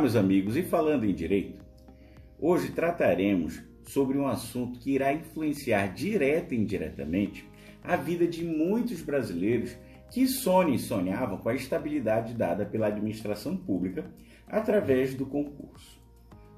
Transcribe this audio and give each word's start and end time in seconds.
meus 0.00 0.16
amigos, 0.16 0.56
e 0.56 0.62
falando 0.62 1.04
em 1.04 1.14
direito, 1.14 1.62
hoje 2.40 2.72
trataremos 2.72 3.62
sobre 3.84 4.16
um 4.16 4.26
assunto 4.26 4.78
que 4.78 4.92
irá 4.92 5.12
influenciar 5.12 5.92
direta 5.92 6.54
e 6.54 6.58
indiretamente 6.58 7.46
a 7.84 7.96
vida 7.96 8.26
de 8.26 8.42
muitos 8.42 9.02
brasileiros 9.02 9.76
que 10.10 10.26
sonham 10.26 10.72
e 10.72 10.78
sonhavam 10.78 11.36
com 11.36 11.50
a 11.50 11.54
estabilidade 11.54 12.32
dada 12.32 12.64
pela 12.64 12.86
administração 12.86 13.54
pública 13.56 14.10
através 14.48 15.14
do 15.14 15.26
concurso. 15.26 16.00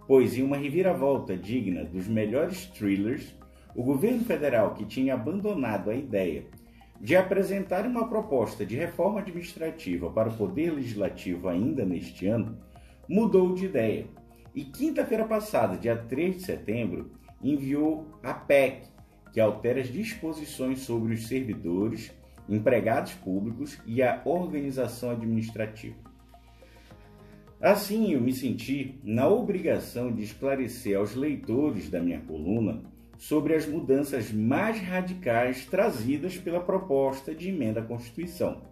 Pois, 0.06 0.38
em 0.38 0.42
uma 0.42 0.56
reviravolta 0.56 1.36
digna 1.36 1.84
dos 1.84 2.06
melhores 2.06 2.66
thrillers, 2.66 3.34
o 3.74 3.82
governo 3.82 4.24
federal, 4.24 4.74
que 4.74 4.84
tinha 4.84 5.14
abandonado 5.14 5.90
a 5.90 5.94
ideia 5.94 6.46
de 7.00 7.16
apresentar 7.16 7.86
uma 7.86 8.08
proposta 8.08 8.64
de 8.64 8.76
reforma 8.76 9.18
administrativa 9.18 10.10
para 10.10 10.28
o 10.28 10.36
Poder 10.36 10.72
Legislativo 10.72 11.48
ainda 11.48 11.84
neste 11.84 12.28
ano, 12.28 12.56
mudou 13.08 13.54
de 13.54 13.66
ideia 13.66 14.06
e 14.54 14.64
quinta-feira 14.64 15.24
passada, 15.24 15.76
dia 15.76 15.96
3 15.96 16.36
de 16.36 16.42
setembro, 16.42 17.12
enviou 17.42 18.06
a 18.22 18.34
PEC, 18.34 18.86
que 19.32 19.40
altera 19.40 19.80
as 19.80 19.88
disposições 19.88 20.80
sobre 20.80 21.14
os 21.14 21.26
servidores, 21.26 22.12
empregados 22.48 23.14
públicos 23.14 23.78
e 23.86 24.02
a 24.02 24.20
organização 24.24 25.10
administrativa. 25.10 25.96
Assim, 27.60 28.12
eu 28.12 28.20
me 28.20 28.32
senti 28.32 28.98
na 29.02 29.28
obrigação 29.28 30.12
de 30.12 30.22
esclarecer 30.22 30.98
aos 30.98 31.14
leitores 31.14 31.88
da 31.88 32.00
minha 32.00 32.20
coluna 32.20 32.82
sobre 33.16 33.54
as 33.54 33.66
mudanças 33.66 34.32
mais 34.32 34.80
radicais 34.80 35.64
trazidas 35.64 36.36
pela 36.36 36.60
proposta 36.60 37.32
de 37.32 37.50
emenda 37.50 37.80
à 37.80 37.84
Constituição, 37.84 38.62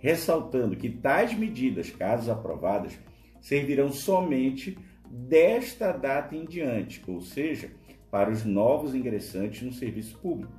ressaltando 0.00 0.76
que 0.76 0.90
tais 0.90 1.32
medidas, 1.32 1.90
caso 1.90 2.32
aprovadas, 2.32 2.98
servirão 3.40 3.90
somente 3.90 4.78
desta 5.10 5.92
data 5.92 6.36
em 6.36 6.44
diante, 6.44 7.02
ou 7.06 7.20
seja, 7.20 7.70
para 8.10 8.30
os 8.30 8.44
novos 8.44 8.94
ingressantes 8.94 9.62
no 9.62 9.72
serviço 9.72 10.18
público. 10.18 10.52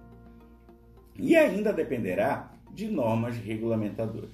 E 1.17 1.35
ainda 1.35 1.71
dependerá 1.71 2.51
de 2.73 2.87
normas 2.87 3.35
regulamentadoras. 3.37 4.31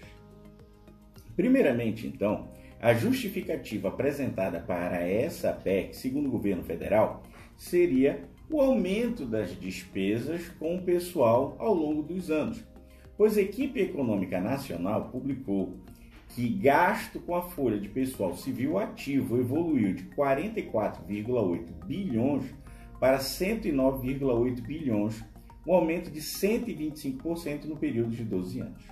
Primeiramente, 1.35 2.07
então, 2.07 2.47
a 2.79 2.93
justificativa 2.93 3.89
apresentada 3.89 4.59
para 4.59 4.97
essa 5.01 5.51
PEC, 5.51 5.95
segundo 5.95 6.27
o 6.27 6.31
governo 6.31 6.63
federal, 6.63 7.23
seria 7.55 8.23
o 8.49 8.61
aumento 8.61 9.25
das 9.25 9.59
despesas 9.59 10.47
com 10.59 10.75
o 10.75 10.81
pessoal 10.81 11.55
ao 11.59 11.73
longo 11.73 12.01
dos 12.01 12.29
anos, 12.31 12.63
pois 13.17 13.37
a 13.37 13.41
equipe 13.41 13.81
econômica 13.81 14.39
nacional 14.39 15.09
publicou 15.09 15.73
que 16.29 16.47
gasto 16.49 17.19
com 17.19 17.35
a 17.35 17.41
folha 17.41 17.79
de 17.79 17.87
pessoal 17.87 18.35
civil 18.35 18.77
ativo 18.77 19.39
evoluiu 19.39 19.93
de 19.93 20.03
44,8 20.05 21.85
bilhões 21.85 22.45
para 22.99 23.17
109,8 23.17 24.61
bilhões, 24.61 25.23
um 25.65 25.73
aumento 25.73 26.11
de 26.11 26.19
125% 26.19 27.65
no 27.65 27.77
período 27.77 28.11
de 28.11 28.23
12 28.23 28.59
anos. 28.59 28.83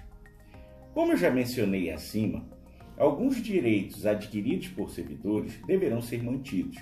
Como 0.94 1.14
eu 1.14 1.18
já 1.18 1.30
mencionei 1.30 1.92
acima, 1.92 2.46
alguns 2.98 3.42
direitos 3.42 4.06
adquiridos 4.06 4.70
por 4.70 4.90
servidores 4.90 5.60
deverão 5.68 6.02
ser 6.02 6.24
mantidos, 6.24 6.78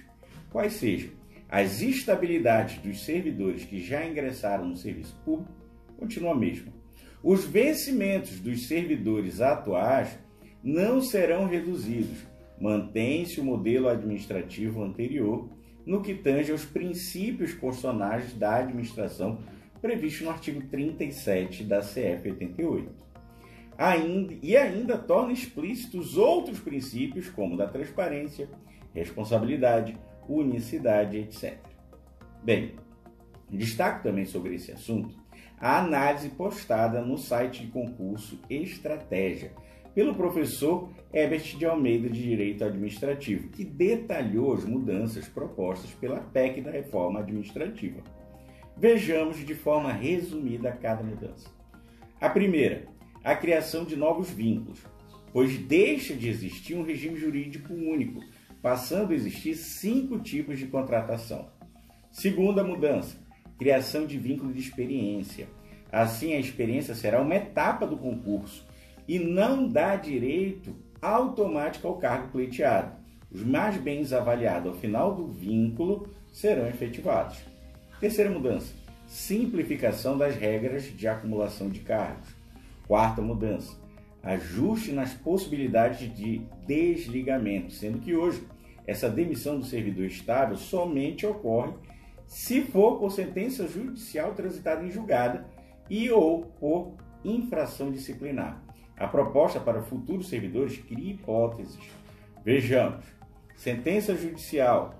quais 0.51 0.73
sejam 0.73 1.11
as 1.49 1.81
estabilidades 1.81 2.79
dos 2.79 3.03
servidores 3.05 3.63
que 3.63 3.79
já 3.79 4.05
ingressaram 4.05 4.65
no 4.65 4.75
serviço 4.75 5.15
público 5.23 5.51
continuam 5.97 6.33
a 6.33 6.35
mesma. 6.35 6.73
Os 7.21 7.45
vencimentos 7.45 8.39
dos 8.39 8.67
servidores 8.67 9.39
atuais 9.39 10.17
não 10.63 11.01
serão 11.01 11.47
reduzidos. 11.47 12.19
Mantém-se 12.59 13.41
o 13.41 13.43
modelo 13.43 13.89
administrativo 13.89 14.83
anterior 14.83 15.49
no 15.85 16.01
que 16.01 16.13
tange 16.13 16.51
aos 16.51 16.63
princípios 16.63 17.53
constitucionais 17.53 18.33
da 18.33 18.55
administração 18.55 19.39
previsto 19.81 20.23
no 20.23 20.29
artigo 20.29 20.61
37 20.67 21.65
da 21.65 21.81
CF 21.81 22.31
88. 22.31 22.89
Ainda, 23.77 24.33
e 24.41 24.55
ainda 24.55 24.97
torna 24.97 25.33
explícitos 25.33 26.15
outros 26.15 26.59
princípios, 26.59 27.27
como 27.27 27.57
da 27.57 27.67
transparência, 27.67 28.47
responsabilidade, 28.93 29.97
unicidade, 30.29 31.17
etc. 31.17 31.57
Bem, 32.41 32.75
destaco 33.49 34.03
também 34.03 34.25
sobre 34.25 34.55
esse 34.55 34.71
assunto 34.71 35.23
a 35.63 35.79
análise 35.79 36.27
postada 36.27 36.99
no 37.01 37.17
site 37.17 37.65
de 37.65 37.71
concurso 37.71 38.37
Estratégia, 38.49 39.53
pelo 39.93 40.15
professor 40.15 40.89
Herbert 41.13 41.57
de 41.57 41.65
Almeida 41.65 42.09
de 42.09 42.21
Direito 42.21 42.63
Administrativo, 42.63 43.49
que 43.49 43.63
detalhou 43.63 44.53
as 44.53 44.65
mudanças 44.65 45.27
propostas 45.27 45.91
pela 45.91 46.19
PEC 46.19 46.61
da 46.61 46.71
reforma 46.71 47.19
administrativa. 47.19 48.01
Vejamos 48.75 49.37
de 49.45 49.53
forma 49.53 49.93
resumida 49.93 50.71
cada 50.71 51.03
mudança. 51.03 51.47
A 52.19 52.27
primeira, 52.27 52.87
a 53.23 53.35
criação 53.35 53.85
de 53.85 53.95
novos 53.95 54.31
vínculos, 54.31 54.79
pois 55.31 55.57
deixa 55.57 56.15
de 56.15 56.27
existir 56.27 56.75
um 56.75 56.83
regime 56.83 57.17
jurídico 57.17 57.73
único, 57.73 58.21
passando 58.61 59.11
a 59.11 59.15
existir 59.15 59.55
cinco 59.55 60.17
tipos 60.19 60.57
de 60.57 60.65
contratação. 60.65 61.49
Segunda 62.11 62.63
mudança, 62.63 63.17
criação 63.59 64.07
de 64.07 64.17
vínculo 64.17 64.51
de 64.51 64.59
experiência. 64.59 65.47
Assim, 65.91 66.33
a 66.33 66.39
experiência 66.39 66.95
será 66.95 67.21
uma 67.21 67.35
etapa 67.35 67.85
do 67.85 67.97
concurso 67.97 68.65
e 69.07 69.19
não 69.19 69.67
dá 69.67 69.95
direito 69.95 70.75
automático 71.01 71.87
ao 71.87 71.97
cargo 71.97 72.29
pleiteado. 72.29 72.91
Os 73.31 73.41
mais 73.43 73.77
bens 73.77 74.13
avaliados 74.13 74.71
ao 74.71 74.77
final 74.77 75.15
do 75.15 75.27
vínculo 75.27 76.07
serão 76.31 76.67
efetivados. 76.67 77.39
Terceira 77.99 78.29
mudança: 78.29 78.73
simplificação 79.07 80.17
das 80.17 80.35
regras 80.35 80.83
de 80.83 81.07
acumulação 81.07 81.69
de 81.69 81.79
cargos. 81.79 82.29
Quarta 82.87 83.21
mudança: 83.21 83.75
ajuste 84.21 84.91
nas 84.91 85.13
possibilidades 85.13 86.15
de 86.15 86.41
desligamento, 86.65 87.73
sendo 87.73 87.99
que 87.99 88.15
hoje 88.15 88.43
essa 88.85 89.09
demissão 89.09 89.59
do 89.59 89.65
servidor 89.65 90.05
estável 90.05 90.57
somente 90.57 91.25
ocorre 91.25 91.73
se 92.27 92.61
for 92.61 92.99
por 92.99 93.11
sentença 93.11 93.67
judicial 93.67 94.33
transitada 94.33 94.83
em 94.83 94.91
julgada 94.91 95.45
e 95.89 96.09
ou 96.09 96.45
por 96.59 96.93
infração 97.23 97.91
disciplinar. 97.91 98.61
A 98.97 99.07
proposta 99.07 99.59
para 99.59 99.81
futuros 99.81 100.29
servidores 100.29 100.77
cria 100.77 101.13
hipóteses. 101.13 101.79
Vejamos: 102.43 103.05
sentença 103.55 104.15
judicial 104.15 104.95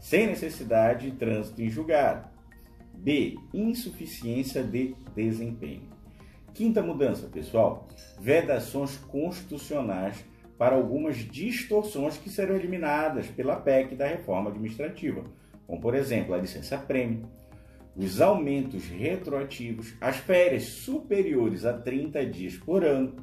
sem 0.00 0.26
necessidade 0.26 1.10
de 1.10 1.16
trânsito 1.16 1.62
em 1.62 1.68
julgado. 1.68 2.28
B. 2.94 3.36
Insuficiência 3.52 4.62
de 4.62 4.94
desempenho. 5.14 5.88
Quinta 6.54 6.82
mudança, 6.82 7.26
pessoal: 7.28 7.88
vedações 8.20 8.96
constitucionais 8.96 10.24
para 10.58 10.76
algumas 10.76 11.16
distorções 11.16 12.16
que 12.16 12.30
serão 12.30 12.54
eliminadas 12.54 13.26
pela 13.26 13.56
PEC 13.56 13.96
da 13.96 14.06
reforma 14.06 14.50
administrativa, 14.50 15.24
como 15.66 15.80
por 15.80 15.94
exemplo 15.94 16.34
a 16.34 16.38
licença 16.38 16.78
prêmio, 16.78 17.28
os 17.96 18.20
aumentos 18.20 18.86
retroativos, 18.86 19.94
as 20.00 20.16
férias 20.16 20.64
superiores 20.64 21.64
a 21.64 21.72
30 21.72 22.26
dias 22.26 22.56
por 22.56 22.84
ano, 22.84 23.16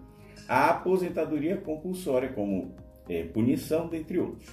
a 0.49 0.71
aposentadoria 0.71 1.57
compulsória 1.57 2.29
como 2.29 2.73
é, 3.07 3.21
punição, 3.23 3.87
dentre 3.87 4.17
outros. 4.17 4.49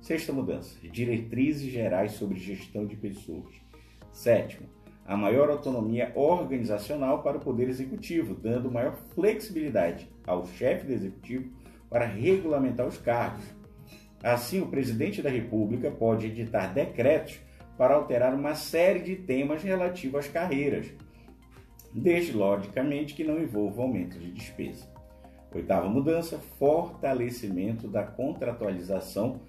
Sexta 0.00 0.32
mudança, 0.32 0.78
diretrizes 0.80 1.72
gerais 1.72 2.12
sobre 2.12 2.38
gestão 2.38 2.86
de 2.86 2.94
pessoas. 2.94 3.52
Sétimo, 4.12 4.68
a 5.04 5.16
maior 5.16 5.50
autonomia 5.50 6.12
organizacional 6.14 7.20
para 7.24 7.38
o 7.38 7.40
Poder 7.40 7.68
Executivo, 7.68 8.32
dando 8.32 8.70
maior 8.70 8.94
flexibilidade 9.12 10.08
ao 10.24 10.46
chefe 10.46 10.86
do 10.86 10.92
Executivo 10.92 11.50
para 11.90 12.06
regulamentar 12.06 12.86
os 12.86 12.96
cargos. 12.96 13.44
Assim, 14.22 14.60
o 14.60 14.68
presidente 14.68 15.20
da 15.20 15.30
República 15.30 15.90
pode 15.90 16.26
editar 16.26 16.68
decretos 16.68 17.40
para 17.76 17.94
alterar 17.96 18.34
uma 18.34 18.54
série 18.54 19.00
de 19.00 19.16
temas 19.16 19.64
relativos 19.64 20.20
às 20.20 20.28
carreiras, 20.28 20.86
desde, 21.92 22.32
logicamente, 22.32 23.14
que 23.14 23.24
não 23.24 23.42
envolva 23.42 23.82
aumento 23.82 24.16
de 24.16 24.30
despesa. 24.30 24.99
Oitava 25.52 25.88
mudança, 25.88 26.38
fortalecimento 26.58 27.88
da 27.88 28.04
contratualização 28.04 29.40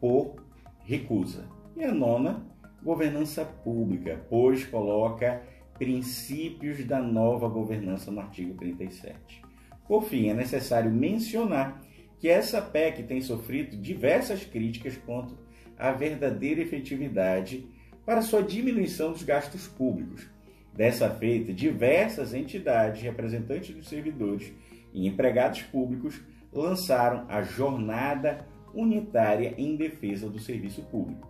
por 0.00 0.36
recusa. 0.84 1.44
E 1.76 1.84
a 1.84 1.92
nona, 1.92 2.44
governança 2.82 3.44
pública, 3.44 4.20
pois 4.28 4.64
coloca 4.64 5.42
princípios 5.78 6.84
da 6.84 7.00
nova 7.00 7.48
governança 7.48 8.10
no 8.10 8.20
artigo 8.20 8.54
37. 8.54 9.42
Por 9.86 10.04
fim, 10.04 10.28
é 10.28 10.34
necessário 10.34 10.90
mencionar 10.90 11.80
que 12.18 12.28
essa 12.28 12.60
PEC 12.60 13.02
tem 13.02 13.20
sofrido 13.20 13.76
diversas 13.76 14.44
críticas 14.44 14.96
quanto 14.96 15.36
à 15.78 15.92
verdadeira 15.92 16.62
efetividade 16.62 17.66
para 18.04 18.22
sua 18.22 18.42
diminuição 18.42 19.12
dos 19.12 19.22
gastos 19.22 19.66
públicos. 19.66 20.26
Dessa 20.72 21.08
feita, 21.10 21.52
diversas 21.52 22.34
entidades 22.34 23.02
representantes 23.02 23.74
dos 23.74 23.88
servidores 23.88 24.52
e 24.94 25.06
empregados 25.06 25.62
públicos 25.62 26.22
lançaram 26.52 27.26
a 27.28 27.42
Jornada 27.42 28.46
unitária 28.72 29.54
em 29.58 29.76
defesa 29.76 30.30
do 30.30 30.38
serviço 30.38 30.82
público. 30.84 31.28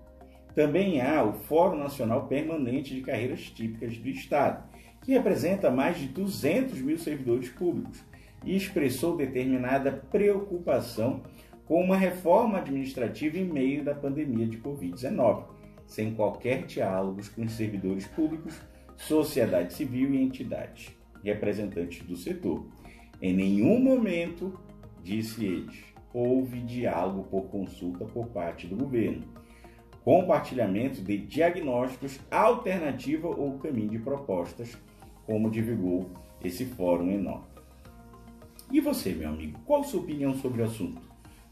Também 0.54 1.00
há 1.00 1.24
o 1.24 1.32
Fórum 1.32 1.78
Nacional 1.78 2.28
Permanente 2.28 2.94
de 2.94 3.00
Carreiras 3.00 3.40
Típicas 3.40 3.96
do 3.96 4.08
Estado, 4.08 4.62
que 5.02 5.12
representa 5.12 5.70
mais 5.70 5.98
de 5.98 6.06
200 6.06 6.80
mil 6.80 6.96
servidores 6.96 7.48
públicos 7.48 8.02
e 8.44 8.56
expressou 8.56 9.16
determinada 9.16 9.90
preocupação 10.10 11.22
com 11.66 11.82
uma 11.82 11.96
reforma 11.96 12.58
administrativa 12.58 13.38
em 13.38 13.44
meio 13.44 13.82
da 13.84 13.94
pandemia 13.94 14.46
de 14.46 14.58
Covid-19, 14.58 15.44
sem 15.86 16.14
qualquer 16.14 16.64
diálogo 16.66 17.20
com 17.34 17.42
os 17.42 17.52
servidores 17.52 18.06
públicos, 18.06 18.54
sociedade 18.96 19.72
civil 19.72 20.14
e 20.14 20.22
entidades, 20.22 20.94
representantes 21.22 22.06
do 22.06 22.16
setor. 22.16 22.66
Em 23.24 23.32
nenhum 23.32 23.80
momento, 23.80 24.52
disse 25.02 25.46
eles, 25.46 25.82
houve 26.12 26.60
diálogo 26.60 27.22
por 27.22 27.44
consulta 27.44 28.04
por 28.04 28.26
parte 28.26 28.66
do 28.66 28.76
governo, 28.76 29.24
compartilhamento 30.04 31.00
de 31.00 31.16
diagnósticos, 31.16 32.20
alternativa 32.30 33.26
ou 33.26 33.58
caminho 33.58 33.88
de 33.88 33.98
propostas, 33.98 34.76
como 35.24 35.50
divulgou 35.50 36.10
esse 36.44 36.66
fórum 36.66 37.10
em 37.10 37.16
nota. 37.16 37.62
E 38.70 38.78
você, 38.78 39.14
meu 39.14 39.30
amigo, 39.30 39.58
qual 39.64 39.80
a 39.80 39.84
sua 39.84 40.02
opinião 40.02 40.34
sobre 40.34 40.60
o 40.60 40.66
assunto? 40.66 41.00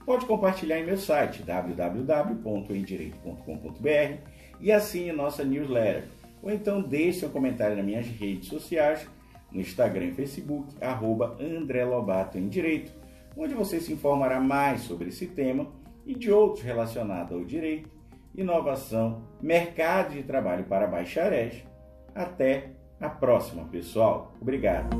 Pode 0.04 0.26
compartilhar 0.26 0.78
em 0.78 0.84
meu 0.84 0.98
site 0.98 1.42
www.endireito.com.br 1.42 4.28
e 4.60 4.70
assine 4.70 5.10
nossa 5.10 5.42
newsletter. 5.42 6.04
Ou 6.42 6.50
então 6.50 6.82
deixe 6.82 7.20
seu 7.20 7.30
comentário 7.30 7.76
nas 7.76 7.86
minhas 7.86 8.06
redes 8.06 8.48
sociais, 8.48 9.08
no 9.52 9.60
Instagram 9.60 10.06
e 10.06 10.12
Facebook, 10.12 10.75
arroba 10.81 11.37
André 11.40 11.84
Lobato 11.84 12.38
em 12.38 12.49
Direito, 12.49 12.93
onde 13.37 13.54
você 13.54 13.81
se 13.81 13.93
informará 13.93 14.40
mais 14.40 14.82
sobre 14.82 15.08
esse 15.08 15.26
tema 15.26 15.66
e 16.06 16.14
de 16.14 16.31
outros 16.31 16.64
relacionados 16.64 17.32
ao 17.32 17.44
direito, 17.44 17.90
inovação, 18.34 19.22
mercado 19.40 20.14
de 20.14 20.22
trabalho 20.22 20.64
para 20.64 20.87
bacharéis. 20.87 21.64
Até 22.14 22.70
a 23.00 23.08
próxima, 23.08 23.64
pessoal. 23.64 24.32
Obrigado. 24.40 24.96